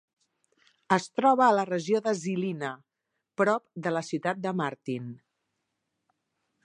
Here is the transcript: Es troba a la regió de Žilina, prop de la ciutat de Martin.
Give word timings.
Es 0.95 1.03
troba 1.19 1.43
a 1.47 1.53
la 1.57 1.65
regió 1.69 2.01
de 2.07 2.13
Žilina, 2.21 2.71
prop 3.43 3.65
de 3.89 3.93
la 3.97 4.05
ciutat 4.09 4.43
de 4.47 4.55
Martin. 4.63 5.13